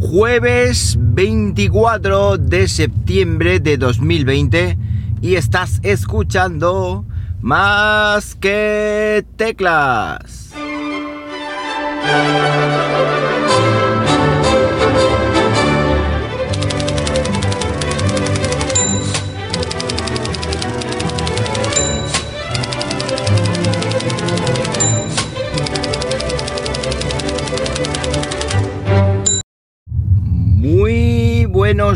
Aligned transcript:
jueves 0.00 0.96
24 0.98 2.38
de 2.38 2.68
septiembre 2.68 3.60
de 3.60 3.76
2020 3.76 4.78
y 5.20 5.34
estás 5.34 5.78
escuchando 5.82 7.04
más 7.42 8.34
que 8.34 9.24
teclas. 9.36 10.54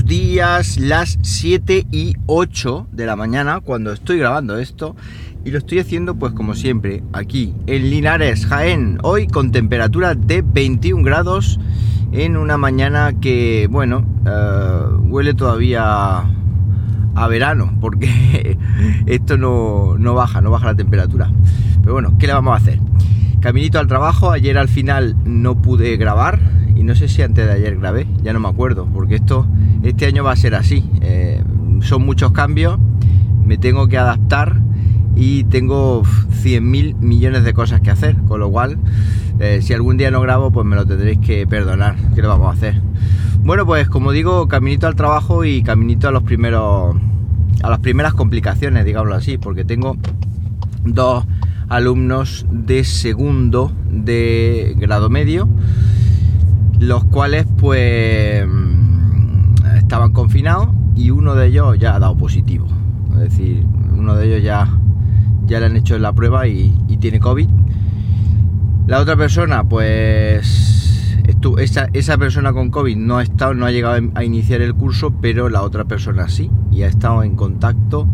Días, 0.05 0.77
las 0.79 1.19
7 1.23 1.87
y 1.91 2.15
8 2.27 2.89
de 2.93 3.07
la 3.07 3.17
mañana 3.17 3.61
cuando 3.61 3.91
estoy 3.93 4.19
grabando 4.19 4.59
esto 4.59 4.95
y 5.45 5.51
lo 5.51 5.59
estoy 5.59 5.79
haciendo 5.79 6.15
pues 6.17 6.33
como 6.35 6.55
siempre 6.55 7.03
aquí 7.13 7.55
en 7.67 7.89
Linares, 7.89 8.45
Jaén, 8.47 8.99
hoy 9.03 9.27
con 9.27 9.51
temperatura 9.51 10.15
de 10.15 10.43
21 10.43 11.03
grados 11.03 11.59
en 12.13 12.37
una 12.37 12.59
mañana 12.59 13.15
que 13.19 13.67
bueno, 13.71 14.05
eh, 14.27 14.97
huele 15.05 15.33
todavía 15.33 16.19
a 17.15 17.29
verano 17.29 17.73
porque 17.81 18.59
esto 19.07 19.39
no, 19.39 19.97
no 19.99 20.15
baja, 20.15 20.43
no 20.43 20.51
baja 20.51 20.67
la 20.67 20.77
temperatura. 20.77 21.31
Pero 21.81 21.95
bueno, 21.95 22.17
¿qué 22.19 22.27
le 22.27 22.35
vamos 22.35 22.53
a 22.53 22.57
hacer? 22.57 22.79
Caminito 23.41 23.79
al 23.79 23.87
trabajo, 23.87 24.31
ayer 24.31 24.59
al 24.59 24.69
final 24.69 25.17
no 25.25 25.61
pude 25.63 25.97
grabar 25.97 26.41
y 26.77 26.83
no 26.83 26.95
sé 26.95 27.09
si 27.09 27.23
antes 27.23 27.47
de 27.47 27.53
ayer 27.53 27.79
grabé, 27.79 28.07
ya 28.23 28.33
no 28.33 28.41
me 28.41 28.49
acuerdo, 28.49 28.87
porque 28.93 29.17
esto 29.17 29.47
este 29.85 30.07
año 30.07 30.25
va 30.25 30.33
a 30.33 30.37
ser 30.37 30.55
así. 30.55 30.85
Eh, 31.03 31.43
son 31.81 32.05
muchos 32.05 32.33
cambios, 32.33 32.79
me 33.45 33.59
tengo 33.59 33.87
que 33.87 33.99
adaptar 33.99 34.57
y 35.15 35.45
tengo 35.45 36.03
100.000 36.03 36.97
millones 36.97 37.45
de 37.45 37.53
cosas 37.53 37.81
que 37.83 37.91
hacer, 37.91 38.17
con 38.27 38.41
lo 38.41 38.51
cual 38.51 38.79
eh, 39.39 39.61
si 39.63 39.75
algún 39.75 39.97
día 39.97 40.11
no 40.11 40.21
grabo 40.21 40.51
pues 40.51 40.67
me 40.67 40.75
lo 40.75 40.87
tendréis 40.87 41.19
que 41.19 41.47
perdonar, 41.47 41.97
¿qué 42.15 42.23
le 42.23 42.29
vamos 42.29 42.49
a 42.49 42.53
hacer? 42.53 42.81
Bueno 43.43 43.67
pues 43.67 43.89
como 43.89 44.13
digo, 44.13 44.49
caminito 44.49 44.87
al 44.87 44.97
trabajo 44.97 45.45
y 45.45 45.63
caminito 45.63 46.09
a 46.09 46.11
los 46.11 46.23
primeros 46.23 46.97
a 47.63 47.71
las 47.71 47.79
primeras 47.79 48.15
complicaciones, 48.15 48.85
digámoslo 48.85 49.15
así, 49.15 49.39
porque 49.39 49.65
tengo 49.65 49.97
dos 50.85 51.25
alumnos 51.69 52.47
de 52.51 52.85
segundo 52.85 53.73
de 53.91 54.75
grado 54.79 55.09
medio, 55.11 55.49
los 56.79 57.05
cuales 57.05 57.47
pues 57.59 58.45
estaban 59.85 60.13
confinados 60.13 60.69
y 60.97 61.11
uno 61.11 61.35
de 61.35 61.47
ellos 61.47 61.79
ya 61.79 61.95
ha 61.95 61.99
dado 61.99 62.17
positivo. 62.17 62.67
Es 63.15 63.21
decir, 63.21 63.65
uno 63.97 64.17
de 64.17 64.27
ellos 64.27 64.43
ya, 64.43 64.69
ya 65.47 65.61
le 65.61 65.67
han 65.67 65.77
hecho 65.77 65.99
la 65.99 66.13
prueba 66.13 66.49
y, 66.49 66.73
tiene 67.01 67.21
COVID. 67.21 67.49
La 68.87 69.01
otra 69.01 69.15
persona, 69.15 69.65
pues 69.65 71.19
esa, 71.59 71.89
esa, 71.93 72.17
persona 72.17 72.53
con 72.55 72.71
COVID 72.71 72.97
no 72.97 73.19
ha 73.19 73.23
estado, 73.23 73.53
no 73.53 73.67
ha 73.67 73.71
llegado 73.71 74.01
a 74.15 74.25
iniciar 74.25 74.63
el 74.63 74.75
curso, 74.75 75.13
pero 75.21 75.51
la 75.51 75.63
otra 75.63 75.85
persona 75.85 76.29
sí, 76.29 76.51
y 76.73 76.83
ha 76.83 76.87
estado 76.87 77.23
en 77.23 77.37
contacto 77.37 78.09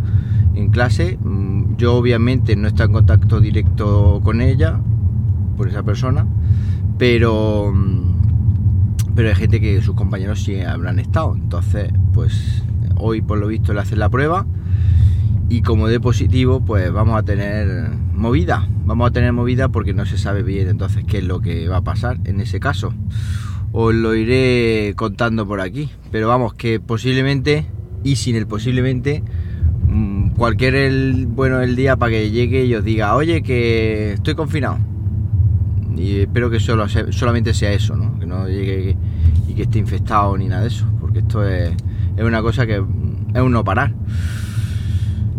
en 0.55 0.71
clase. 0.71 1.19
Yo 1.77 1.95
obviamente 1.95 2.57
no 2.57 2.67
he 2.67 2.71
estado 2.71 2.89
en 2.89 2.95
contacto 2.95 3.41
directo 3.41 4.21
con 4.25 4.41
ella, 4.41 4.81
por 5.57 5.69
esa 5.69 5.83
persona, 5.83 6.27
pero, 6.99 7.73
pero 9.21 9.29
hay 9.29 9.35
gente 9.35 9.61
que 9.61 9.83
sus 9.83 9.95
compañeros 9.95 10.43
sí 10.43 10.63
habrán 10.63 10.99
estado. 10.99 11.35
Entonces, 11.35 11.93
pues 12.15 12.63
hoy 12.97 13.21
por 13.21 13.37
lo 13.37 13.49
visto 13.49 13.75
le 13.75 13.81
hacen 13.81 13.99
la 13.99 14.09
prueba 14.09 14.47
y 15.51 15.61
como 15.61 15.89
de 15.89 16.01
positivo, 16.01 16.65
pues 16.65 16.91
vamos 16.91 17.19
a 17.19 17.23
tener 17.23 17.91
movida. 18.15 18.67
Vamos 18.87 19.11
a 19.11 19.13
tener 19.13 19.35
movida 19.35 19.69
porque 19.69 19.93
no 19.93 20.07
se 20.07 20.17
sabe 20.17 20.43
bien 20.43 20.69
entonces 20.69 21.05
qué 21.07 21.19
es 21.19 21.25
lo 21.25 21.43
que 21.43 21.69
va 21.69 21.77
a 21.77 21.81
pasar 21.83 22.17
en 22.25 22.41
ese 22.41 22.61
caso. 22.61 22.95
Os 23.73 23.95
lo 23.95 24.15
iré 24.15 24.95
contando 24.97 25.47
por 25.47 25.61
aquí. 25.61 25.91
Pero 26.11 26.27
vamos, 26.27 26.55
que 26.55 26.81
posiblemente, 26.81 27.67
y 28.03 28.17
sin 28.17 28.37
el 28.37 28.47
posiblemente, 28.47 29.23
cualquier 30.35 30.77
el, 30.77 31.27
bueno 31.27 31.61
el 31.61 31.77
día 31.77 31.95
para 31.97 32.13
que 32.13 32.31
llegue 32.31 32.65
y 32.65 32.75
os 32.75 32.83
diga, 32.83 33.15
oye, 33.17 33.43
que 33.43 34.15
estoy 34.15 34.35
confinado. 34.35 34.79
Y 35.95 36.21
espero 36.21 36.49
que 36.49 36.59
solo, 36.59 36.89
solamente 36.89 37.53
sea 37.53 37.75
eso, 37.75 37.95
¿no? 37.97 38.19
Que 38.19 38.25
no 38.25 38.49
llegue 38.49 38.97
y 39.61 39.63
esté 39.63 39.79
infectado 39.79 40.37
ni 40.39 40.49
nada 40.49 40.63
de 40.63 40.69
eso. 40.69 40.87
Porque 41.01 41.19
esto 41.19 41.47
es, 41.47 41.75
una 42.19 42.41
cosa 42.41 42.67
que 42.67 42.77
es 42.77 43.41
un 43.41 43.53
no 43.53 43.63
parar. 43.63 43.93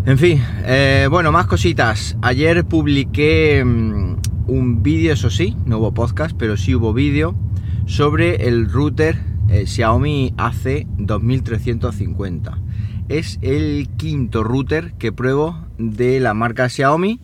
En 0.05 0.17
fin, 0.17 0.41
eh, 0.63 1.07
bueno, 1.09 1.31
más 1.31 1.47
cositas. 1.47 2.17
Ayer 2.21 2.65
publiqué 2.65 3.61
um, 3.63 4.17
un 4.47 4.83
vídeo, 4.83 5.13
eso 5.13 5.29
sí, 5.29 5.57
no 5.65 5.79
hubo 5.79 5.93
podcast, 5.93 6.35
pero 6.37 6.55
sí 6.55 6.75
hubo 6.75 6.93
vídeo 6.93 7.35
sobre 7.87 8.47
el 8.47 8.71
router 8.71 9.19
eh, 9.49 9.65
Xiaomi 9.65 10.33
AC 10.37 10.85
2350 10.97 12.57
es 13.09 13.39
el 13.41 13.89
quinto 13.97 14.41
router 14.43 14.93
que 14.93 15.11
pruebo 15.11 15.65
de 15.77 16.21
la 16.21 16.33
marca 16.33 16.69
Xiaomi. 16.69 17.19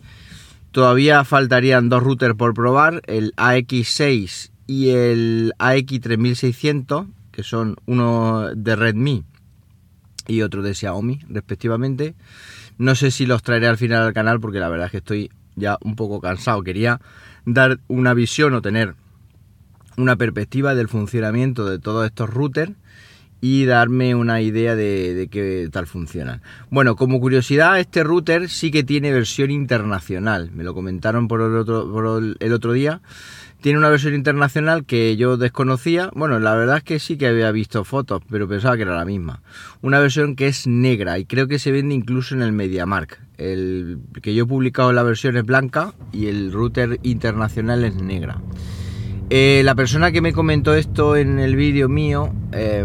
Todavía 0.70 1.24
faltarían 1.24 1.88
dos 1.88 2.02
routers 2.02 2.34
por 2.34 2.52
probar, 2.52 3.00
el 3.06 3.32
AX6 3.36 4.50
y 4.68 4.90
el 4.90 5.54
AX3600, 5.58 7.08
que 7.32 7.42
son 7.42 7.76
uno 7.86 8.50
de 8.54 8.76
Redmi 8.76 9.24
y 10.28 10.42
otro 10.42 10.62
de 10.62 10.74
Xiaomi, 10.74 11.20
respectivamente. 11.30 12.14
No 12.76 12.94
sé 12.94 13.10
si 13.10 13.26
los 13.26 13.42
traeré 13.42 13.66
al 13.66 13.78
final 13.78 14.02
al 14.02 14.12
canal 14.12 14.38
porque 14.38 14.60
la 14.60 14.68
verdad 14.68 14.86
es 14.86 14.92
que 14.92 14.98
estoy 14.98 15.30
ya 15.56 15.78
un 15.80 15.96
poco 15.96 16.20
cansado. 16.20 16.62
Quería 16.62 17.00
dar 17.46 17.80
una 17.88 18.12
visión 18.12 18.52
o 18.54 18.62
tener 18.62 18.94
una 19.96 20.16
perspectiva 20.16 20.74
del 20.74 20.88
funcionamiento 20.88 21.64
de 21.64 21.78
todos 21.78 22.04
estos 22.04 22.28
routers 22.28 22.72
y 23.40 23.64
darme 23.64 24.14
una 24.14 24.42
idea 24.42 24.76
de, 24.76 25.28
qué 25.30 25.68
tal 25.72 25.86
funcionan. 25.86 26.42
Bueno, 26.70 26.94
como 26.94 27.20
curiosidad, 27.20 27.80
este 27.80 28.04
router 28.04 28.50
sí 28.50 28.70
que 28.70 28.84
tiene 28.84 29.12
versión 29.12 29.50
internacional. 29.50 30.50
Me 30.52 30.62
lo 30.62 30.74
comentaron 30.74 31.26
por 31.26 31.40
el 31.40 31.56
otro, 31.56 32.18
el 32.18 32.52
otro 32.52 32.72
día. 32.72 33.00
Tiene 33.60 33.78
una 33.78 33.88
versión 33.88 34.14
internacional 34.14 34.84
que 34.84 35.16
yo 35.16 35.36
desconocía. 35.36 36.10
Bueno, 36.14 36.38
la 36.38 36.54
verdad 36.54 36.76
es 36.76 36.84
que 36.84 36.98
sí 37.00 37.16
que 37.18 37.26
había 37.26 37.50
visto 37.50 37.84
fotos, 37.84 38.22
pero 38.30 38.46
pensaba 38.46 38.76
que 38.76 38.82
era 38.82 38.94
la 38.94 39.04
misma. 39.04 39.42
Una 39.82 39.98
versión 39.98 40.36
que 40.36 40.46
es 40.46 40.68
negra 40.68 41.18
y 41.18 41.24
creo 41.24 41.48
que 41.48 41.58
se 41.58 41.72
vende 41.72 41.94
incluso 41.94 42.36
en 42.36 42.42
el 42.42 42.52
MediaMark. 42.52 43.20
El 43.36 43.98
que 44.22 44.32
yo 44.32 44.44
he 44.44 44.46
publicado 44.46 44.92
la 44.92 45.02
versión 45.02 45.36
es 45.36 45.44
blanca 45.44 45.92
y 46.12 46.26
el 46.26 46.52
router 46.52 47.00
internacional 47.02 47.84
es 47.84 47.96
negra. 47.96 48.40
Eh, 49.30 49.62
la 49.64 49.74
persona 49.74 50.12
que 50.12 50.20
me 50.20 50.32
comentó 50.32 50.74
esto 50.74 51.16
en 51.16 51.40
el 51.40 51.56
vídeo 51.56 51.88
mío, 51.88 52.32
eh, 52.52 52.84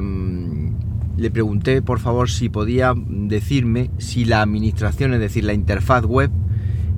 le 1.16 1.32
pregunté 1.32 1.84
por 1.84 2.00
favor 2.00 2.30
si 2.32 2.50
podía 2.50 2.94
decirme 2.98 3.92
si 4.00 4.26
la 4.26 4.42
administración, 4.42 5.14
es 5.14 5.20
decir, 5.20 5.44
la 5.44 5.54
interfaz 5.54 6.04
web, 6.04 6.32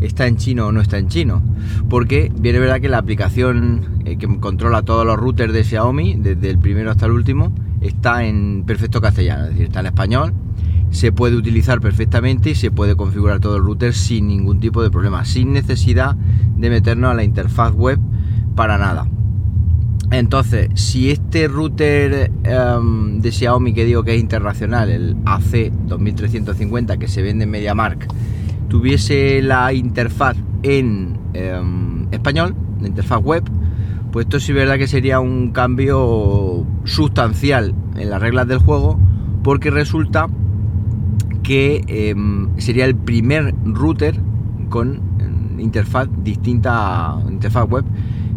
está 0.02 0.28
en 0.28 0.38
chino 0.38 0.68
o 0.68 0.72
no 0.72 0.82
está 0.82 0.98
en 0.98 1.08
chino. 1.08 1.42
Porque 1.90 2.32
viene 2.38 2.60
verdad 2.60 2.82
que 2.82 2.90
la 2.90 2.98
aplicación 2.98 4.02
eh, 4.06 4.18
que 4.18 4.28
controla 4.40 4.84
todos 4.84 5.06
los 5.06 5.18
routers 5.18 5.54
de 5.54 5.64
Xiaomi, 5.64 6.16
desde 6.16 6.50
el 6.50 6.58
primero 6.58 6.92
hasta 6.92 7.06
el 7.06 7.12
último, 7.12 7.52
está 7.82 8.24
en 8.24 8.64
perfecto 8.66 9.02
castellano, 9.02 9.46
es 9.46 9.50
decir, 9.52 9.66
está 9.68 9.80
en 9.82 9.86
español. 9.88 10.34
Se 10.92 11.12
puede 11.12 11.36
utilizar 11.36 11.82
perfectamente 11.82 12.52
y 12.52 12.56
se 12.56 12.72
puede 12.72 12.96
configurar 12.96 13.40
todo 13.40 13.58
el 13.58 13.64
router 13.64 13.94
sin 13.94 14.28
ningún 14.28 14.60
tipo 14.60 14.82
de 14.82 14.92
problema, 14.92 15.26
sin 15.26 15.52
necesidad 15.52 16.16
de 16.16 16.70
meternos 16.70 17.12
a 17.12 17.14
la 17.14 17.24
interfaz 17.24 17.74
web 17.74 18.00
para 18.56 18.78
nada. 18.78 19.08
Entonces, 20.12 20.70
si 20.76 21.10
este 21.10 21.48
router 21.48 22.32
um, 22.78 23.20
de 23.20 23.32
Xiaomi 23.32 23.74
que 23.74 23.86
digo 23.86 24.04
que 24.04 24.16
es 24.16 24.22
internacional, 24.22 24.90
el 24.90 25.16
AC2350 25.26 26.98
que 26.98 27.08
se 27.08 27.22
vende 27.22 27.46
en 27.46 27.50
MediaMark, 27.50 28.08
tuviese 28.68 29.42
la 29.42 29.74
interfaz 29.74 30.38
en 30.64 31.18
um, 31.36 32.08
español, 32.12 32.56
la 32.82 32.88
interfaz 32.88 33.22
web, 33.22 33.44
pues 34.12 34.26
esto 34.26 34.40
sí 34.40 34.52
es 34.52 34.56
verdad 34.58 34.78
que 34.78 34.88
sería 34.88 35.20
un 35.20 35.52
cambio 35.52 36.66
sustancial 36.84 37.74
en 37.96 38.10
las 38.10 38.22
reglas 38.22 38.48
del 38.48 38.60
juego, 38.60 39.00
porque 39.44 39.70
resulta 39.70 40.28
que 41.44 42.14
um, 42.16 42.58
sería 42.58 42.86
el 42.86 42.96
primer 42.96 43.54
router 43.66 44.20
con 44.70 45.02
interfaz 45.60 46.08
distinta, 46.24 47.18
interfaz 47.30 47.68
web 47.70 47.86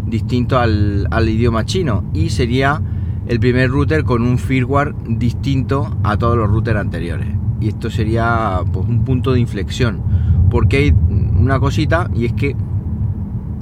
distinto 0.07 0.59
al, 0.59 1.29
idioma 1.29 1.65
chino 1.65 2.05
y 2.15 2.31
sería 2.31 2.81
el 3.27 3.41
primer 3.41 3.71
router 3.71 4.05
con 4.05 4.23
un 4.23 4.39
firmware 4.39 4.95
distinto 5.07 5.97
a 6.03 6.17
todos 6.17 6.37
los 6.37 6.49
routers 6.49 6.81
anteriores. 6.81 7.29
Y 7.61 7.69
esto 7.69 7.91
sería 7.91 8.61
pues, 8.73 8.87
un 8.89 9.05
punto 9.05 9.33
de 9.33 9.41
inflexión. 9.41 10.01
Porque 10.51 10.77
hay 10.79 10.95
una 11.39 11.61
cosita 11.61 12.11
y 12.15 12.25
es 12.27 12.33
que 12.33 12.57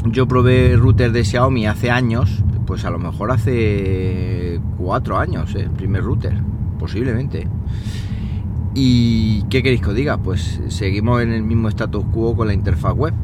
yo 0.05 0.27
probé 0.29 0.77
router 0.77 1.13
de 1.13 1.25
Xiaomi 1.25 1.67
hace 1.67 1.91
años, 1.91 2.43
pues 2.67 2.85
a 2.85 2.91
lo 2.91 2.99
mejor 2.99 3.31
hace 3.31 4.61
cuatro 4.79 5.19
años, 5.19 5.55
¿eh? 5.55 5.69
primer 5.77 6.03
router, 6.03 6.35
posiblemente. 6.79 7.49
¿Y 8.75 9.43
qué 9.45 9.63
queréis 9.63 9.81
que 9.81 9.89
os 9.89 9.95
diga? 9.95 10.19
Pues 10.19 10.61
seguimos 10.69 11.23
en 11.23 11.33
el 11.33 11.43
mismo 11.43 11.69
status 11.69 12.05
quo 12.13 12.37
con 12.37 12.47
la 12.47 12.55
interfaz 12.55 12.95
web. 12.95 13.15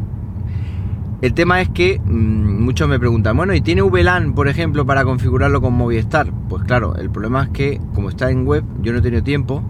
El 1.20 1.34
tema 1.34 1.60
es 1.60 1.68
que 1.68 2.00
mmm, 2.04 2.64
muchos 2.64 2.88
me 2.88 2.98
preguntan, 2.98 3.36
bueno, 3.36 3.54
¿y 3.54 3.60
tiene 3.60 3.82
VLAN, 3.82 4.34
por 4.34 4.48
ejemplo, 4.48 4.84
para 4.86 5.04
configurarlo 5.04 5.60
con 5.60 5.74
Movistar? 5.74 6.32
Pues 6.48 6.64
claro, 6.64 6.96
el 6.96 7.10
problema 7.10 7.44
es 7.44 7.48
que 7.50 7.80
como 7.94 8.08
está 8.08 8.30
en 8.30 8.46
web, 8.46 8.64
yo 8.82 8.92
no 8.92 8.98
he 8.98 9.02
tenido 9.02 9.22
tiempo 9.22 9.62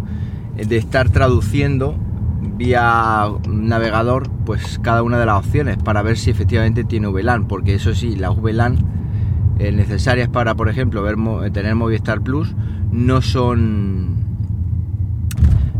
de 0.56 0.76
estar 0.76 1.10
traduciendo 1.10 1.96
vía 2.42 3.26
navegador 3.48 4.28
pues 4.44 4.78
cada 4.82 5.02
una 5.02 5.18
de 5.18 5.26
las 5.26 5.38
opciones 5.38 5.76
para 5.78 6.02
ver 6.02 6.18
si 6.18 6.30
efectivamente 6.30 6.84
tiene 6.84 7.08
VLAN, 7.08 7.46
porque 7.46 7.74
eso 7.74 7.94
sí, 7.94 8.16
las 8.16 8.36
VLAN 8.36 8.78
eh, 9.58 9.72
necesarias 9.72 10.28
para, 10.28 10.54
por 10.54 10.68
ejemplo, 10.68 11.02
ver, 11.02 11.16
tener 11.52 11.74
Movistar 11.74 12.20
Plus 12.20 12.54
no 12.90 13.22
son 13.22 14.16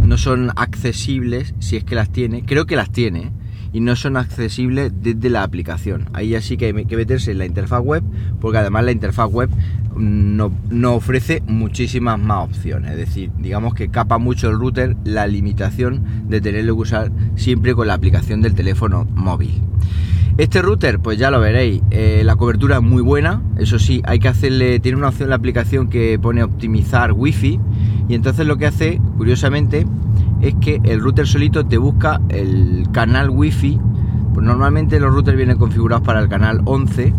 no 0.05 0.19
son 0.19 0.51
accesibles 0.57 1.55
si 1.59 1.77
es 1.77 1.85
que 1.85 1.95
las 1.95 2.11
tiene, 2.11 2.45
creo 2.45 2.67
que 2.67 2.77
las 2.77 2.91
tiene 2.91 3.33
y 3.73 3.81
no 3.81 3.97
son 3.97 4.17
accesibles 4.17 4.93
desde 5.03 5.31
la 5.31 5.43
aplicación. 5.43 6.09
Ahí 6.13 6.31
ya 6.31 6.41
sí 6.41 6.57
que 6.57 6.67
hay 6.67 6.85
que 6.85 6.97
meterse 6.97 7.33
en 7.33 7.39
la 7.39 7.47
interfaz 7.47 7.83
web, 7.83 8.03
porque 8.41 8.59
además 8.59 8.85
la 8.85 8.93
interfaz 8.93 9.31
web 9.31 9.51
no, 9.97 10.53
no, 10.71 10.95
ofrece 10.95 11.43
muchísimas 11.47 12.19
más 12.19 12.45
opciones. 12.45 12.93
Es 12.93 12.97
decir, 12.99 13.31
digamos 13.39 13.75
que 13.75 13.89
capa 13.89 14.19
mucho 14.19 14.49
el 14.49 14.59
router 14.59 14.97
la 15.05 15.27
limitación 15.27 16.03
de 16.29 16.41
tenerlo 16.41 16.75
que 16.77 16.83
usar 16.83 17.13
siempre 17.37 17.75
con 17.75 17.87
la 17.87 17.95
aplicación 17.95 18.43
del 18.43 18.55
teléfono 18.55 19.07
móvil. 19.15 19.63
Este 20.39 20.63
router, 20.63 20.99
pues 20.99 21.19
ya 21.19 21.31
lo 21.31 21.41
veréis, 21.41 21.83
eh, 21.91 22.23
la 22.25 22.37
cobertura 22.37 22.77
es 22.77 22.83
muy 22.83 23.03
buena, 23.03 23.43
eso 23.59 23.79
sí, 23.79 24.01
hay 24.05 24.19
que 24.19 24.29
hacerle, 24.29 24.81
tiene 24.81 24.97
una 24.97 25.09
opción 25.09 25.29
la 25.29 25.37
aplicación 25.37 25.89
que 25.89 26.19
pone 26.19 26.43
optimizar 26.43 27.13
wifi 27.13 27.61
y 28.09 28.15
entonces 28.15 28.47
lo 28.47 28.57
que 28.57 28.67
hace, 28.67 28.99
curiosamente, 29.19 29.87
es 30.43 30.55
que 30.57 30.81
el 30.85 31.01
router 31.01 31.27
solito 31.27 31.65
te 31.65 31.79
busca 31.79 32.21
el 32.29 32.89
canal 32.93 33.31
wifi, 33.31 33.81
pues 34.35 34.45
normalmente 34.45 35.01
los 35.01 35.15
routers 35.15 35.37
vienen 35.37 35.57
configurados 35.57 36.05
para 36.05 36.21
el 36.21 36.29
canal 36.29 36.61
11, 36.65 37.15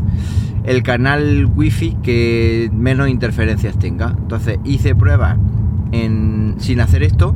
el 0.66 0.84
canal 0.84 1.50
wifi 1.56 1.96
que 2.04 2.70
menos 2.74 3.10
interferencias 3.10 3.80
tenga. 3.80 4.16
Entonces 4.18 4.60
hice 4.64 4.94
pruebas 4.94 5.38
sin 5.92 6.80
hacer 6.82 7.04
esto 7.04 7.36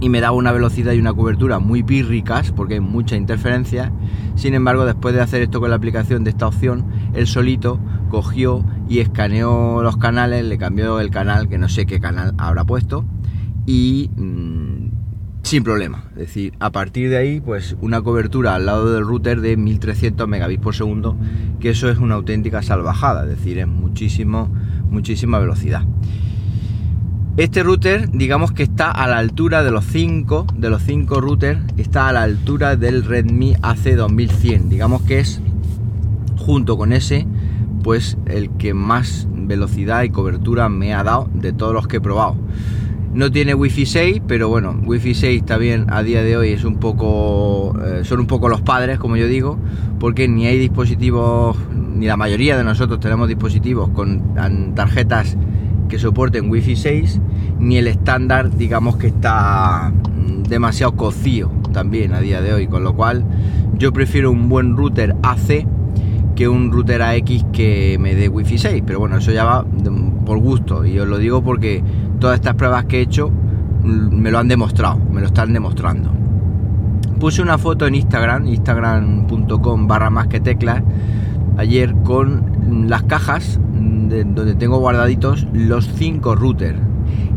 y 0.00 0.10
me 0.10 0.20
daba 0.20 0.36
una 0.36 0.52
velocidad 0.52 0.92
y 0.92 1.00
una 1.00 1.12
cobertura 1.12 1.58
muy 1.58 1.82
pírricas 1.82 2.52
porque 2.52 2.74
hay 2.74 2.80
mucha 2.80 3.16
interferencia. 3.16 3.90
Sin 4.36 4.54
embargo, 4.54 4.84
después 4.84 5.14
de 5.14 5.22
hacer 5.22 5.42
esto 5.42 5.58
con 5.58 5.70
la 5.70 5.76
aplicación 5.76 6.22
de 6.22 6.30
esta 6.30 6.46
opción, 6.46 6.84
él 7.14 7.26
solito 7.26 7.80
cogió 8.10 8.64
y 8.88 9.00
escaneó 9.00 9.82
los 9.82 9.96
canales, 9.96 10.44
le 10.44 10.56
cambió 10.56 11.00
el 11.00 11.10
canal, 11.10 11.48
que 11.48 11.58
no 11.58 11.68
sé 11.68 11.86
qué 11.86 12.00
canal 12.00 12.34
habrá 12.38 12.64
puesto, 12.64 13.04
y 13.68 14.08
mmm, 14.16 14.88
sin 15.42 15.62
problema. 15.62 16.04
Es 16.12 16.28
decir, 16.28 16.54
a 16.58 16.72
partir 16.72 17.10
de 17.10 17.18
ahí, 17.18 17.40
pues 17.40 17.76
una 17.82 18.00
cobertura 18.00 18.54
al 18.54 18.64
lado 18.64 18.90
del 18.90 19.04
router 19.04 19.42
de 19.42 19.58
1300 19.58 20.26
megabits 20.26 20.62
por 20.62 20.74
segundo, 20.74 21.18
que 21.60 21.68
eso 21.68 21.90
es 21.90 21.98
una 21.98 22.14
auténtica 22.14 22.62
salvajada, 22.62 23.24
es 23.24 23.28
decir, 23.28 23.58
es 23.58 23.68
muchísimo, 23.68 24.48
muchísima 24.90 25.38
velocidad. 25.38 25.82
Este 27.36 27.62
router, 27.62 28.10
digamos 28.10 28.52
que 28.52 28.62
está 28.62 28.90
a 28.90 29.06
la 29.06 29.18
altura 29.18 29.62
de 29.62 29.70
los 29.70 29.84
5, 29.84 30.46
de 30.56 30.70
los 30.70 30.82
5 30.82 31.20
routers, 31.20 31.60
está 31.76 32.08
a 32.08 32.12
la 32.12 32.22
altura 32.22 32.74
del 32.74 33.04
Redmi 33.04 33.52
AC2100. 33.56 34.68
Digamos 34.68 35.02
que 35.02 35.20
es, 35.20 35.42
junto 36.38 36.78
con 36.78 36.94
ese, 36.94 37.26
pues 37.84 38.16
el 38.24 38.48
que 38.52 38.72
más 38.72 39.28
velocidad 39.30 40.04
y 40.04 40.10
cobertura 40.10 40.70
me 40.70 40.94
ha 40.94 41.04
dado 41.04 41.28
de 41.34 41.52
todos 41.52 41.74
los 41.74 41.86
que 41.86 41.98
he 41.98 42.00
probado. 42.00 42.34
No 43.14 43.30
tiene 43.30 43.54
Wi-Fi 43.54 43.86
6, 43.86 44.22
pero 44.26 44.48
bueno, 44.48 44.78
Wi-Fi 44.84 45.14
6 45.14 45.46
también 45.46 45.86
a 45.88 46.02
día 46.02 46.22
de 46.22 46.36
hoy 46.36 46.50
es 46.50 46.64
un 46.64 46.76
poco, 46.76 47.74
eh, 47.84 48.04
son 48.04 48.20
un 48.20 48.26
poco 48.26 48.48
los 48.48 48.60
padres, 48.60 48.98
como 48.98 49.16
yo 49.16 49.26
digo, 49.26 49.58
porque 49.98 50.28
ni 50.28 50.46
hay 50.46 50.58
dispositivos, 50.58 51.56
ni 51.74 52.06
la 52.06 52.16
mayoría 52.16 52.56
de 52.56 52.64
nosotros 52.64 53.00
tenemos 53.00 53.26
dispositivos 53.26 53.88
con 53.90 54.34
tarjetas 54.74 55.36
que 55.88 55.98
soporten 55.98 56.50
Wi-Fi 56.50 56.76
6, 56.76 57.20
ni 57.58 57.78
el 57.78 57.86
estándar, 57.86 58.54
digamos 58.56 58.96
que 58.96 59.08
está 59.08 59.90
mm, 59.90 60.42
demasiado 60.44 60.94
cocido 60.94 61.50
también 61.72 62.12
a 62.12 62.20
día 62.20 62.42
de 62.42 62.52
hoy, 62.52 62.66
con 62.66 62.84
lo 62.84 62.94
cual 62.94 63.24
yo 63.78 63.92
prefiero 63.92 64.30
un 64.30 64.48
buen 64.48 64.76
router 64.76 65.16
AC 65.22 65.66
que 66.36 66.46
un 66.46 66.70
router 66.70 67.02
AX 67.02 67.44
que 67.52 67.96
me 67.98 68.14
dé 68.14 68.28
Wi-Fi 68.28 68.58
6, 68.58 68.82
pero 68.86 69.00
bueno, 69.00 69.16
eso 69.16 69.32
ya 69.32 69.44
va 69.44 69.64
por 70.24 70.38
gusto 70.38 70.84
y 70.84 70.98
os 70.98 71.08
lo 71.08 71.18
digo 71.18 71.42
porque 71.42 71.82
todas 72.18 72.36
estas 72.36 72.54
pruebas 72.54 72.84
que 72.84 72.98
he 72.98 73.02
hecho 73.02 73.30
mm, 73.30 74.14
me 74.14 74.30
lo 74.30 74.38
han 74.38 74.48
demostrado, 74.48 74.98
me 75.10 75.20
lo 75.20 75.26
están 75.26 75.52
demostrando. 75.52 76.12
Puse 77.18 77.42
una 77.42 77.58
foto 77.58 77.86
en 77.86 77.96
Instagram, 77.96 78.46
instagram.com 78.46 79.86
barra 79.88 80.10
más 80.10 80.28
que 80.28 80.40
teclas, 80.40 80.82
ayer 81.56 81.94
con 82.04 82.86
las 82.88 83.02
cajas 83.04 83.58
donde 84.08 84.54
tengo 84.54 84.78
guardaditos 84.78 85.46
los 85.52 85.88
cinco 85.94 86.34
routers. 86.34 86.78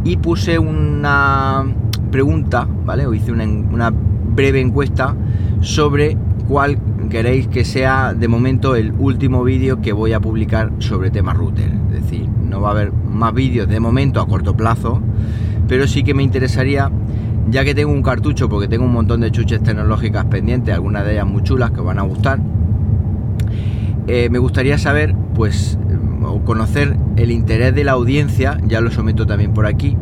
Y 0.03 0.17
puse 0.17 0.59
una 0.59 1.63
pregunta, 2.11 2.67
¿vale? 2.85 3.05
O 3.05 3.13
hice 3.13 3.31
una, 3.31 3.45
una 3.45 3.91
breve 3.91 4.61
encuesta 4.61 5.15
sobre 5.61 6.17
cuál 6.47 6.77
queréis 7.09 7.47
que 7.47 7.65
sea 7.65 8.13
de 8.13 8.27
momento 8.27 8.75
el 8.75 8.93
último 8.97 9.43
vídeo 9.43 9.81
que 9.81 9.93
voy 9.93 10.13
a 10.13 10.19
publicar 10.19 10.71
sobre 10.79 11.11
tema 11.11 11.33
router. 11.33 11.71
No 12.51 12.59
va 12.59 12.67
a 12.67 12.71
haber 12.73 12.91
más 12.91 13.33
vídeos 13.33 13.69
de 13.69 13.79
momento 13.79 14.19
a 14.19 14.27
corto 14.27 14.57
plazo, 14.57 15.01
pero 15.69 15.87
sí 15.87 16.03
que 16.03 16.13
me 16.13 16.21
interesaría, 16.21 16.91
ya 17.49 17.63
que 17.63 17.73
tengo 17.73 17.93
un 17.93 18.03
cartucho, 18.03 18.49
porque 18.49 18.67
tengo 18.67 18.83
un 18.83 18.91
montón 18.91 19.21
de 19.21 19.31
chuches 19.31 19.63
tecnológicas 19.63 20.25
pendientes, 20.25 20.75
algunas 20.75 21.05
de 21.05 21.13
ellas 21.13 21.25
muy 21.25 21.43
chulas 21.43 21.71
que 21.71 21.79
van 21.79 21.97
a 21.97 22.01
gustar, 22.01 22.41
eh, 24.07 24.27
me 24.29 24.37
gustaría 24.37 24.77
saber, 24.77 25.15
pues, 25.33 25.79
o 26.25 26.41
conocer 26.41 26.97
el 27.15 27.31
interés 27.31 27.73
de 27.73 27.85
la 27.85 27.93
audiencia, 27.93 28.57
ya 28.67 28.81
lo 28.81 28.91
someto 28.91 29.25
también 29.25 29.53
por 29.53 29.65
aquí. 29.65 29.95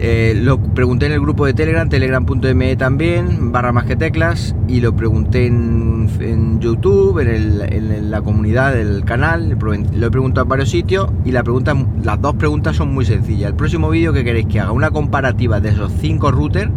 Eh, 0.00 0.38
lo 0.40 0.58
pregunté 0.58 1.06
en 1.06 1.12
el 1.12 1.20
grupo 1.20 1.44
de 1.44 1.54
Telegram, 1.54 1.88
telegram.me 1.88 2.76
también, 2.76 3.50
barra 3.50 3.72
más 3.72 3.84
que 3.84 3.96
teclas, 3.96 4.54
y 4.68 4.80
lo 4.80 4.94
pregunté 4.94 5.46
en, 5.46 6.60
YouTube, 6.60 7.18
en, 7.18 8.10
la 8.10 8.22
comunidad 8.22 8.74
del 8.74 9.04
canal, 9.04 9.50
lo 9.50 10.06
he 10.06 10.10
preguntado 10.10 10.44
en 10.44 10.48
varios 10.48 10.70
sitios 10.70 11.10
y 11.24 11.32
la 11.32 11.42
pregunta, 11.42 11.74
las 12.04 12.20
dos 12.20 12.34
preguntas 12.36 12.76
son 12.76 12.94
muy 12.94 13.04
sencillas. 13.04 13.50
El 13.50 13.56
próximo 13.56 13.90
vídeo 13.90 14.12
que 14.12 14.22
queréis 14.22 14.46
que 14.46 14.60
haga, 14.60 14.72
una 14.72 14.90
comparativa 14.90 15.60
de 15.60 15.70
esos 15.70 15.92
cinco 16.00 16.30
routers 16.30 16.70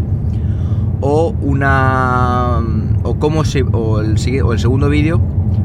o 0.99 1.35
una 1.41 2.59
o 3.03 3.15
cómo 3.19 3.43
se 3.43 3.63
o 3.71 4.01
el, 4.01 4.11
el 4.11 4.59
segundo 4.59 4.89
vídeo 4.89 5.21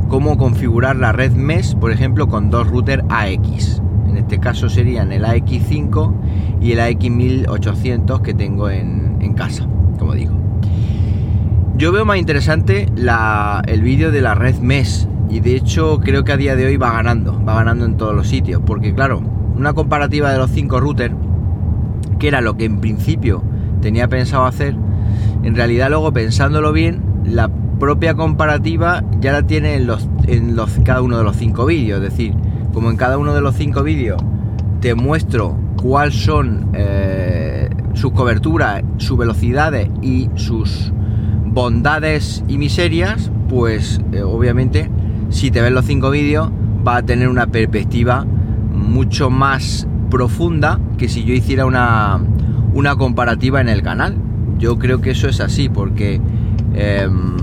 cómo 0.09 0.39
configurar 0.39 0.97
la 0.97 1.13
red 1.13 1.33
mesh, 1.33 1.75
por 1.77 1.91
ejemplo, 1.91 2.29
con 2.29 2.51
dos 2.51 2.69
routers 2.69 3.03
AX. 3.09 3.83
En 4.17 4.23
este 4.23 4.39
caso 4.41 4.71
serían 4.71 5.13
el 5.13 5.27
AX5 5.27 6.15
y 6.63 6.73
el 6.73 6.79
AX1800 6.79 8.23
que 8.23 8.33
tengo 8.33 8.71
en, 8.71 9.35
casa, 9.35 9.69
como 9.99 10.15
digo. 10.15 10.33
Yo 11.77 11.93
veo 11.93 12.07
más 12.07 12.17
interesante 12.17 12.87
el 13.67 13.83
vídeo 13.83 14.11
de 14.11 14.23
la 14.23 14.35
red 14.35 14.57
mesh 14.57 15.07
y 15.29 15.41
de 15.41 15.55
hecho 15.55 16.01
creo 16.01 16.25
que 16.25 16.33
a 16.33 16.39
día 16.39 16.57
de 16.57 16.65
hoy 16.65 16.79
va 16.79 16.93
ganando, 16.93 17.45
va 17.45 17.57
ganando 17.57 17.85
en 17.85 17.99
todos 17.99 18.15
los 18.15 18.27
sitios, 18.27 18.63
porque 18.65 18.95
claro, 18.95 19.21
una 19.55 19.75
comparativa 19.75 20.33
de 20.33 20.39
los 20.39 20.51
cinco 20.51 20.81
routers, 20.81 21.15
que 22.19 22.29
era 22.29 22.41
lo 22.41 22.57
que 22.57 22.65
en 22.65 22.81
principio 22.81 23.43
tenía 23.83 24.09
pensado 24.09 24.47
hacer, 24.47 24.75
en 25.43 25.55
realidad 25.55 25.91
luego 25.91 26.11
pensándolo 26.15 26.73
bien, 26.73 27.03
la 27.27 27.51
propia 27.79 28.15
comparativa 28.15 29.05
ya 29.21 29.33
la 29.33 29.43
tiene 29.43 29.75
en, 29.75 29.87
los, 29.87 30.09
en 30.27 30.57
los, 30.57 30.71
cada 30.85 31.03
uno 31.03 31.19
de 31.19 31.25
los 31.25 31.37
cinco 31.37 31.67
vídeos. 31.67 32.01
Decir, 32.01 32.33
como 32.77 32.91
en 32.91 32.99
cada 32.99 33.17
uno 33.17 33.33
de 33.33 33.41
los 33.41 33.55
cinco 33.57 33.83
vídeos 33.83 34.23
te 34.83 34.95
muestro 34.95 35.57
cuáles 35.81 36.15
son 36.15 36.73
eh, 36.75 37.71
sus 37.95 38.13
coberturas, 38.13 38.85
sus 38.99 39.17
velocidades 39.17 39.89
y 40.03 40.29
sus 40.35 40.93
bondades 41.47 42.45
y 42.49 42.59
miserias, 42.59 43.31
pues 43.49 43.99
eh, 44.13 44.21
obviamente 44.21 44.91
si 45.31 45.51
te 45.51 45.63
ves 45.63 45.73
los 45.73 45.87
cinco 45.87 46.11
vídeos 46.11 46.51
va 46.87 46.97
a 46.97 47.03
tener 47.03 47.31
una 47.31 47.47
perspectiva 47.47 48.27
mucho 48.75 49.31
más 49.31 49.89
profunda 50.11 50.79
que 50.99 51.09
si 51.09 51.25
yo 51.25 51.33
hiciera 51.33 51.65
una, 51.65 52.21
una 52.75 52.95
comparativa 52.95 53.59
en 53.63 53.71
el 53.71 53.81
canal. 53.81 54.17
Yo 54.59 54.79
creo 54.79 55.01
que 55.01 55.13
eso 55.13 55.29
es 55.29 55.41
así 55.41 55.71
porque... 55.71 56.21
Em, 56.75 57.37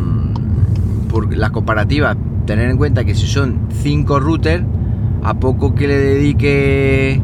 por 1.10 1.36
las 1.36 1.50
comparativas, 1.52 2.18
tener 2.46 2.70
en 2.70 2.78
cuenta 2.78 3.04
que 3.04 3.13
si 3.13 3.28
son 3.28 3.68
5 3.84 4.20
routers, 4.20 4.63
a 5.24 5.34
poco 5.36 5.74
que 5.74 5.88
le 5.88 5.98
dedique 5.98 7.22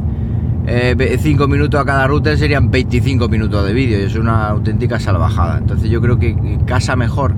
5 0.66 1.44
eh, 1.44 1.48
minutos 1.48 1.80
a 1.80 1.86
cada 1.86 2.08
router 2.08 2.38
serían 2.38 2.70
25 2.72 3.28
minutos 3.28 3.66
de 3.66 3.74
vídeo 3.74 4.00
y 4.00 4.04
es 4.04 4.16
una 4.16 4.50
auténtica 4.50 5.00
salvajada. 5.00 5.58
Entonces 5.58 5.90
yo 5.90 6.02
creo 6.02 6.20
que 6.20 6.60
casa 6.66 6.96
mejor 6.96 7.36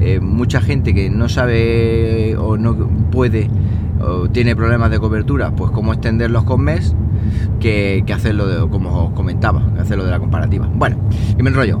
eh, 0.00 0.20
mucha 0.20 0.60
gente 0.60 0.94
que 0.94 1.10
no 1.10 1.28
sabe 1.28 2.36
o 2.36 2.56
no 2.56 2.76
puede 3.10 3.50
tiene 4.30 4.54
problemas 4.54 4.92
de 4.92 5.00
cobertura, 5.00 5.50
pues 5.50 5.72
cómo 5.72 5.92
extenderlos 5.92 6.44
con 6.44 6.62
mes 6.62 6.94
que, 7.60 8.04
hacerlo 8.14 8.46
de, 8.46 8.68
como 8.68 9.06
os 9.06 9.12
comentaba, 9.12 9.62
hacerlo 9.78 10.04
de 10.04 10.10
la 10.10 10.18
comparativa. 10.18 10.68
Bueno, 10.72 10.96
y 11.36 11.42
me 11.42 11.50
enrollo. 11.50 11.80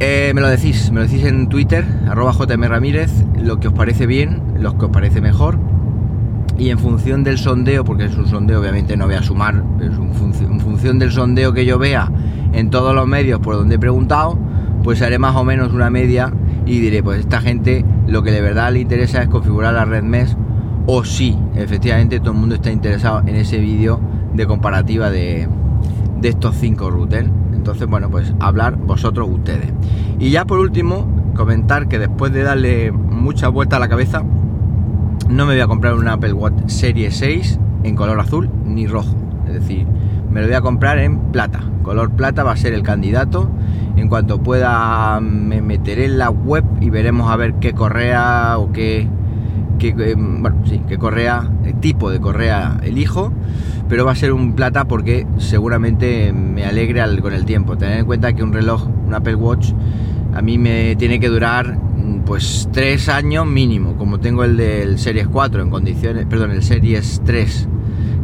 Eh, 0.00 0.32
me 0.34 0.40
lo 0.40 0.48
decís, 0.48 0.90
me 0.90 1.00
lo 1.00 1.06
decís 1.06 1.24
en 1.24 1.48
Twitter, 1.48 1.84
arroba 2.08 2.32
JM 2.32 2.62
Ramírez, 2.64 3.10
lo 3.38 3.60
que 3.60 3.68
os 3.68 3.74
parece 3.74 4.06
bien, 4.06 4.42
lo 4.58 4.78
que 4.78 4.86
os 4.86 4.90
parece 4.90 5.20
mejor. 5.20 5.58
Y 6.58 6.70
en 6.70 6.78
función 6.78 7.24
del 7.24 7.38
sondeo, 7.38 7.84
porque 7.84 8.04
es 8.04 8.16
un 8.16 8.26
sondeo, 8.26 8.60
obviamente 8.60 8.96
no 8.96 9.06
voy 9.06 9.14
a 9.14 9.22
sumar, 9.22 9.64
es 9.80 10.40
en 10.40 10.60
función 10.60 10.98
del 10.98 11.10
sondeo 11.10 11.52
que 11.54 11.64
yo 11.64 11.78
vea 11.78 12.10
en 12.52 12.70
todos 12.70 12.94
los 12.94 13.06
medios 13.06 13.40
por 13.40 13.54
donde 13.54 13.76
he 13.76 13.78
preguntado, 13.78 14.38
pues 14.82 15.00
haré 15.02 15.18
más 15.18 15.36
o 15.36 15.44
menos 15.44 15.72
una 15.72 15.90
media 15.90 16.32
y 16.66 16.80
diré, 16.80 17.02
pues 17.02 17.20
esta 17.20 17.40
gente 17.40 17.84
lo 18.06 18.22
que 18.22 18.30
de 18.30 18.40
verdad 18.40 18.72
le 18.72 18.80
interesa 18.80 19.22
es 19.22 19.28
configurar 19.28 19.74
la 19.74 19.84
red 19.84 20.02
MES 20.02 20.36
o 20.86 21.04
si 21.04 21.38
efectivamente 21.54 22.20
todo 22.20 22.32
el 22.32 22.38
mundo 22.38 22.56
está 22.56 22.70
interesado 22.70 23.20
en 23.20 23.36
ese 23.36 23.58
vídeo 23.58 24.00
de 24.34 24.46
comparativa 24.46 25.10
de, 25.10 25.48
de 26.20 26.28
estos 26.28 26.56
cinco 26.56 26.90
routers. 26.90 27.28
Entonces, 27.54 27.86
bueno, 27.88 28.10
pues 28.10 28.32
hablar 28.40 28.76
vosotros 28.76 29.28
ustedes. 29.30 29.72
Y 30.18 30.30
ya 30.30 30.44
por 30.44 30.58
último, 30.58 31.06
comentar 31.34 31.88
que 31.88 31.98
después 31.98 32.32
de 32.32 32.42
darle 32.42 32.92
mucha 32.92 33.48
vuelta 33.48 33.76
a 33.76 33.78
la 33.78 33.88
cabeza, 33.88 34.22
no 35.30 35.46
me 35.46 35.54
voy 35.54 35.60
a 35.60 35.66
comprar 35.66 35.94
un 35.94 36.08
Apple 36.08 36.32
Watch 36.32 36.66
Serie 36.66 37.10
6 37.10 37.58
en 37.84 37.96
color 37.96 38.18
azul 38.18 38.50
ni 38.64 38.86
rojo. 38.86 39.14
Es 39.46 39.54
decir, 39.54 39.86
me 40.30 40.40
lo 40.40 40.46
voy 40.46 40.56
a 40.56 40.60
comprar 40.60 40.98
en 40.98 41.18
plata. 41.32 41.60
Color 41.82 42.10
plata 42.10 42.42
va 42.42 42.52
a 42.52 42.56
ser 42.56 42.74
el 42.74 42.82
candidato. 42.82 43.50
En 43.96 44.08
cuanto 44.08 44.42
pueda 44.42 45.20
me 45.20 45.62
meteré 45.62 46.06
en 46.06 46.18
la 46.18 46.30
web 46.30 46.64
y 46.80 46.90
veremos 46.90 47.30
a 47.30 47.36
ver 47.36 47.54
qué 47.54 47.72
correa 47.72 48.58
o 48.58 48.72
qué, 48.72 49.08
qué 49.78 49.92
bueno, 50.16 50.56
sí, 50.64 50.82
qué 50.88 50.98
correa, 50.98 51.48
el 51.64 51.74
tipo 51.74 52.10
de 52.10 52.20
correa 52.20 52.78
elijo 52.82 53.32
pero 53.90 54.04
va 54.04 54.12
a 54.12 54.14
ser 54.14 54.32
un 54.32 54.52
plata 54.52 54.84
porque 54.84 55.26
seguramente 55.38 56.32
me 56.32 56.64
alegre 56.64 57.02
con 57.20 57.32
el 57.32 57.44
tiempo. 57.44 57.76
Tener 57.76 57.98
en 57.98 58.06
cuenta 58.06 58.32
que 58.32 58.44
un 58.44 58.52
reloj, 58.52 58.86
un 58.86 59.12
Apple 59.12 59.34
Watch, 59.34 59.72
a 60.32 60.40
mí 60.42 60.58
me 60.58 60.94
tiene 60.94 61.18
que 61.18 61.28
durar 61.28 61.76
pues 62.18 62.68
tres 62.72 63.08
años 63.08 63.46
mínimo, 63.46 63.96
como 63.96 64.20
tengo 64.20 64.44
el 64.44 64.56
del 64.56 64.98
Series 64.98 65.28
4 65.28 65.62
en 65.62 65.70
condiciones, 65.70 66.26
perdón, 66.26 66.50
el 66.50 66.62
Series 66.62 67.22
3, 67.24 67.68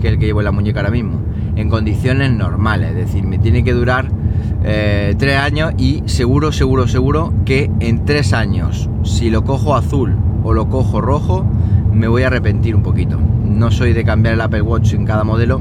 que 0.01 0.07
es 0.07 0.13
el 0.13 0.19
que 0.19 0.27
llevo 0.27 0.41
en 0.41 0.45
la 0.45 0.53
muñeca 0.53 0.81
ahora 0.81 0.91
mismo, 0.91 1.21
en 1.57 1.69
condiciones 1.69 2.33
normales, 2.33 2.91
es 2.91 2.97
decir, 2.97 3.25
me 3.25 3.39
tiene 3.39 3.65
que 3.65 3.73
durar 3.73 4.11
eh, 4.65 5.15
tres 5.19 5.39
años 5.39 5.73
y 5.79 6.03
seguro, 6.07 6.53
seguro, 6.53 6.89
seguro 6.89 7.33
que 7.45 7.71
en 7.81 8.05
tres 8.05 8.33
años, 8.33 8.89
si 9.05 9.31
lo 9.31 9.45
cojo 9.45 9.75
azul 9.75 10.17
o 10.43 10.53
lo 10.53 10.69
cojo 10.69 11.01
rojo, 11.01 11.47
me 11.93 12.09
voy 12.09 12.25
a 12.25 12.27
arrepentir 12.27 12.75
un 12.75 12.83
poquito. 12.83 13.19
No 13.19 13.71
soy 13.71 13.93
de 13.93 14.05
cambiar 14.05 14.35
el 14.35 14.41
Apple 14.41 14.63
Watch 14.63 14.93
en 14.93 15.07
cada 15.07 15.25
modelo 15.25 15.61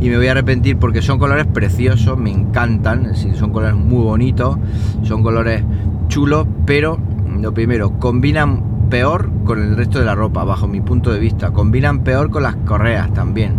y 0.00 0.08
me 0.08 0.16
voy 0.16 0.28
a 0.28 0.32
arrepentir 0.32 0.76
porque 0.76 1.02
son 1.02 1.18
colores 1.18 1.46
preciosos, 1.46 2.18
me 2.18 2.30
encantan, 2.30 3.14
son 3.16 3.50
colores 3.50 3.76
muy 3.76 4.02
bonitos, 4.02 4.56
son 5.02 5.22
colores 5.22 5.62
chulos, 6.08 6.46
pero 6.66 6.98
lo 7.40 7.54
primero, 7.54 7.98
combinan 7.98 8.88
peor 8.90 9.30
con 9.44 9.62
el 9.62 9.76
resto 9.76 9.98
de 9.98 10.04
la 10.04 10.14
ropa, 10.14 10.44
bajo 10.44 10.68
mi 10.68 10.80
punto 10.80 11.12
de 11.12 11.18
vista, 11.18 11.52
combinan 11.52 12.04
peor 12.04 12.30
con 12.30 12.42
las 12.42 12.56
correas 12.56 13.12
también 13.12 13.54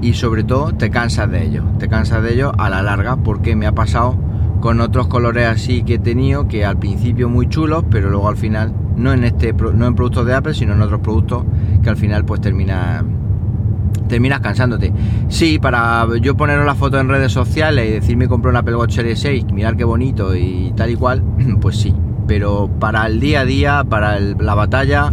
y 0.00 0.14
sobre 0.14 0.44
todo 0.44 0.72
te 0.72 0.90
cansas 0.90 1.30
de 1.30 1.44
ellos, 1.44 1.64
te 1.78 1.88
cansas 1.88 2.22
de 2.22 2.34
ellos 2.34 2.52
a 2.58 2.68
la 2.70 2.82
larga 2.82 3.16
porque 3.16 3.56
me 3.56 3.66
ha 3.66 3.72
pasado 3.72 4.16
con 4.60 4.80
otros 4.80 5.06
colores 5.08 5.46
así 5.46 5.82
que 5.82 5.94
he 5.94 5.98
tenido 5.98 6.48
que 6.48 6.64
al 6.64 6.78
principio 6.78 7.28
muy 7.28 7.48
chulos, 7.48 7.84
pero 7.90 8.10
luego 8.10 8.28
al 8.28 8.36
final 8.36 8.72
no 8.96 9.12
en 9.12 9.24
este 9.24 9.52
no 9.52 9.86
en 9.86 9.94
productos 9.94 10.26
de 10.26 10.34
Apple, 10.34 10.54
sino 10.54 10.74
en 10.74 10.82
otros 10.82 11.00
productos 11.00 11.44
que 11.82 11.88
al 11.88 11.96
final 11.96 12.24
pues 12.24 12.40
termina 12.40 13.04
terminas 14.08 14.40
cansándote. 14.40 14.92
Sí, 15.28 15.58
para 15.58 16.06
yo 16.20 16.36
poner 16.36 16.58
la 16.64 16.74
foto 16.74 16.98
en 16.98 17.08
redes 17.08 17.30
sociales 17.30 17.88
y 17.88 17.92
decirme 17.92 18.26
compré 18.26 18.50
un 18.50 18.56
Apple 18.56 18.76
Watch 18.76 18.94
Series 18.94 19.20
6, 19.20 19.52
mirar 19.52 19.76
qué 19.76 19.84
bonito 19.84 20.34
y 20.34 20.72
tal 20.76 20.90
y 20.90 20.96
cual, 20.96 21.22
pues 21.60 21.76
sí. 21.76 21.94
Pero 22.28 22.70
para 22.78 23.06
el 23.06 23.18
día 23.18 23.40
a 23.40 23.44
día, 23.44 23.84
para 23.84 24.20
la 24.20 24.54
batalla, 24.54 25.12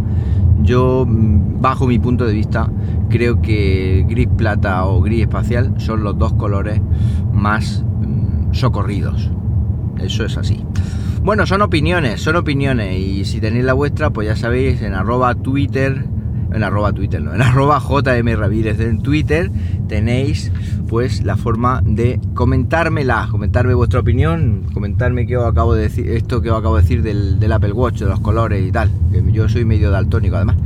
yo, 0.62 1.04
mm, 1.06 1.60
bajo 1.60 1.88
mi 1.88 1.98
punto 1.98 2.26
de 2.26 2.34
vista, 2.34 2.70
creo 3.08 3.40
que 3.40 4.04
gris 4.08 4.28
plata 4.36 4.84
o 4.84 5.00
gris 5.00 5.22
espacial 5.22 5.74
son 5.78 6.04
los 6.04 6.16
dos 6.18 6.34
colores 6.34 6.80
más 7.32 7.82
mm, 7.82 8.52
socorridos. 8.52 9.30
Eso 9.98 10.24
es 10.24 10.36
así. 10.36 10.62
Bueno, 11.22 11.46
son 11.46 11.62
opiniones, 11.62 12.20
son 12.20 12.36
opiniones. 12.36 13.00
Y 13.00 13.24
si 13.24 13.40
tenéis 13.40 13.64
la 13.64 13.72
vuestra, 13.72 14.10
pues 14.10 14.28
ya 14.28 14.36
sabéis, 14.36 14.82
en 14.82 14.94
arroba 14.94 15.34
Twitter, 15.34 16.04
en 16.52 16.62
arroba 16.62 16.92
Twitter, 16.92 17.20
no, 17.22 17.34
en 17.34 17.42
arroba 17.42 17.80
JM 17.80 18.36
Ramírez 18.36 18.78
en 18.80 19.00
Twitter 19.00 19.50
tenéis 19.88 20.52
pues 20.88 21.22
la 21.24 21.36
forma 21.36 21.82
de 21.84 22.20
comentármela, 22.34 23.28
comentarme 23.30 23.74
vuestra 23.74 24.00
opinión, 24.00 24.62
comentarme 24.72 25.26
qué 25.26 25.36
os 25.36 25.46
acabo 25.46 25.74
de 25.74 25.82
decir, 25.82 26.08
esto 26.10 26.40
que 26.42 26.50
os 26.50 26.58
acabo 26.58 26.76
de 26.76 26.82
decir 26.82 27.02
del, 27.02 27.38
del 27.40 27.52
Apple 27.52 27.72
Watch, 27.72 27.98
de 28.00 28.06
los 28.06 28.20
colores 28.20 28.66
y 28.66 28.72
tal, 28.72 28.90
que 29.12 29.22
yo 29.32 29.48
soy 29.48 29.64
medio 29.64 29.90
daltónico 29.90 30.36
además. 30.36 30.56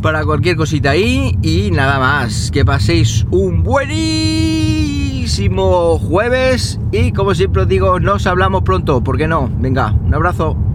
Para 0.00 0.24
cualquier 0.24 0.56
cosita 0.56 0.90
ahí 0.90 1.36
y 1.42 1.70
nada 1.70 1.98
más, 1.98 2.50
que 2.50 2.64
paséis 2.64 3.24
un 3.30 3.62
buenísimo 3.62 4.38
jueves 5.98 6.80
y 6.90 7.12
como 7.12 7.34
siempre 7.34 7.62
os 7.62 7.68
digo, 7.68 8.00
nos 8.00 8.26
hablamos 8.26 8.62
pronto, 8.62 9.04
¿por 9.04 9.16
qué 9.16 9.28
no? 9.28 9.48
Venga, 9.60 9.92
un 9.92 10.12
abrazo. 10.14 10.71